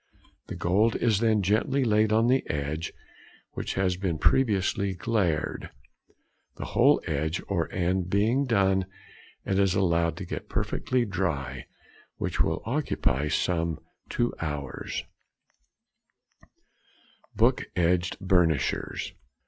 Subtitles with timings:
[0.47, 2.91] The gold is then gently laid on the edge,
[3.51, 5.69] which has been previously glaired.
[6.55, 8.87] The whole edge or end being done,
[9.45, 11.67] it is allowed to get perfectly dry,
[12.15, 13.77] which will occupy some
[14.09, 15.03] two hours.
[17.35, 19.11] [Illustration: Book edge Burnishers.